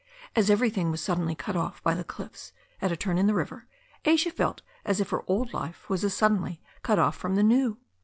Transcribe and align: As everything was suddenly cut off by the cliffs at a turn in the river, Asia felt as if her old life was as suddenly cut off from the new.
As 0.35 0.49
everything 0.49 0.89
was 0.89 0.99
suddenly 0.99 1.35
cut 1.35 1.55
off 1.55 1.83
by 1.83 1.93
the 1.93 2.03
cliffs 2.03 2.53
at 2.81 2.91
a 2.91 2.97
turn 2.97 3.19
in 3.19 3.27
the 3.27 3.35
river, 3.35 3.67
Asia 4.03 4.31
felt 4.31 4.63
as 4.83 4.99
if 4.99 5.11
her 5.11 5.23
old 5.27 5.53
life 5.53 5.87
was 5.91 6.03
as 6.03 6.15
suddenly 6.15 6.59
cut 6.81 6.97
off 6.97 7.15
from 7.15 7.35
the 7.35 7.43
new. 7.43 7.77